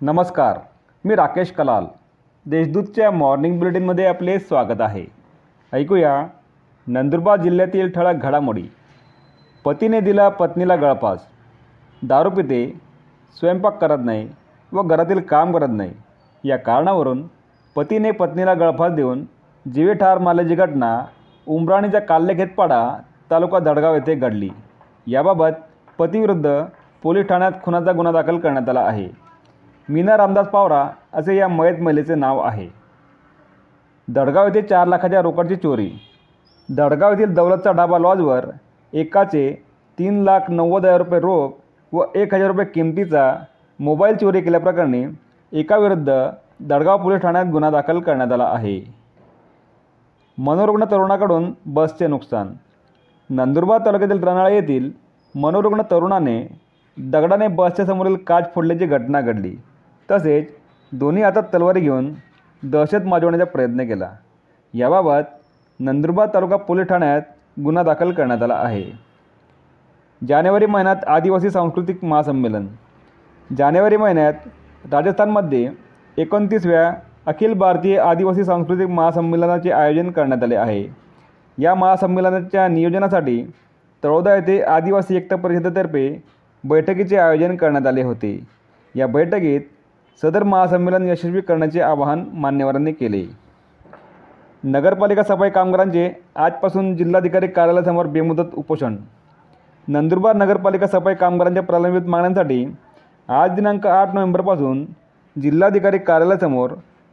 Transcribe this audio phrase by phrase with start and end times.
[0.00, 0.58] नमस्कार
[1.04, 1.84] मी राकेश कलाल.
[2.46, 5.04] देशदूतच्या मॉर्निंग बुलेटिनमध्ये आपले स्वागत आहे.
[5.72, 6.26] ऐकूया
[6.86, 8.64] नंदुरबार जिल्ह्यातील ठळक घडामोडी.
[9.64, 11.18] पतीने दिला पत्नीला गळफास.
[12.02, 12.80] दारू पिते
[13.36, 14.28] स्वयंपाक करत नाही
[14.72, 15.92] व घरातील काम करत नाही.
[16.44, 17.26] या कारणावरून
[17.76, 19.24] पतीने पत्नीला गळफास देऊन
[19.74, 21.04] जीवे ठार मारल्याची घटना
[21.46, 22.98] उमराणीच्या काल्लेखेतपाडा
[23.30, 24.50] तालुका दडगाव येथे घडली.
[25.06, 25.62] याबाबत
[25.98, 26.62] पतीविरुद्ध
[27.02, 29.25] पोलीस ठाण्यात खुनाचा गुन्हा दाखल करण्यात आला आहे.
[29.88, 32.68] मीना रामदास पावरा असे या मयत महिलेचे नाव आहे.
[34.08, 35.90] दडगाव येथे चार लाखाच्या रोकडची चोरी.
[36.68, 38.46] दडगाव येथील दौलतचा ढाबा लॉजवर
[38.92, 39.64] एकाचे
[39.98, 41.50] तीन लाख नव्वद हजार रुपये रोख
[41.92, 43.36] व एक हजार रुपये किमतीचा
[43.80, 45.04] मोबाईल चोरी केल्याप्रकरणी
[45.52, 48.94] एकाविरुद्ध दडगाव पोलीस ठाण्यात गुन्हा दाखल करण्यात आला आहे.
[50.38, 52.52] मनोरुग्ण तरुणाकडून बसचे नुकसान.
[53.30, 54.90] नंदुरबार तालुक्यातील रनाळा येथील
[55.34, 56.60] मनोरुग्ण तरुणाने
[56.98, 59.56] दगडाने बसच्या समोरील काच फोडल्याची घटना घडली.
[60.10, 60.50] तसेच
[60.92, 62.12] दोन्ही हातात तलवारी घेऊन
[62.62, 64.10] दहशत माजवण्याचा प्रयत्न केला.
[64.74, 65.22] याबाबत
[65.80, 67.22] नंदुरबार तालुका पोलीस ठाण्यात
[67.64, 68.84] गुन्हा दाखल करण्यात आला आहे.
[70.28, 72.66] जानेवारी महिन्यात आदिवासी सांस्कृतिक महासंमेलन.
[73.58, 74.32] जानेवारी महिन्यात
[74.92, 75.70] राजस्थानमध्ये
[76.18, 76.92] एकोणतीसव्या
[77.26, 80.86] अखिल भारतीय आदिवासी सांस्कृतिक महासंमेलनाचे आयोजन करण्यात आले आहे.
[81.58, 83.42] या महासंमेलनाच्या नियोजनासाठी
[84.04, 86.22] तळोदा येथे आदिवासी एकता परिषदेतर्फे
[86.64, 88.46] बैठकीचे आयोजन करण्यात आले होते.
[88.94, 89.60] या बैठकीत
[90.22, 93.24] सदर महासंमेलन यशस्वी करण्याचे आवाहन मान्यवरांनी केले.
[94.64, 98.96] नगरपालिका सफाई कामगारांचे आजपासून जिल्हाधिकारी कार्यालयासमोर बेमुदत उपोषण.
[99.88, 102.64] नंदुरबार नगरपालिका सफाई कामगारांच्या प्रलंबित मागण्यांसाठी
[103.28, 104.84] आज दिनांक आठ नोव्हेंबरपासून
[105.42, 106.70] जिल्हाधिकारी कार्यालयासमोर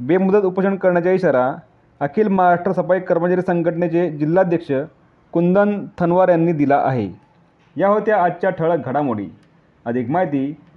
[0.00, 1.50] बेमुदत उपोषण करण्याचा इशारा
[2.00, 4.72] अखिल महाराष्ट्र सफाई कर्मचारी संघटनेचे जिल्हाध्यक्ष
[5.32, 7.08] कुंदन थनवार यांनी दिला आहे.
[7.76, 9.28] या होत्या आजच्या ठळक घडामोडी.
[9.84, 10.56] अधिक माहिती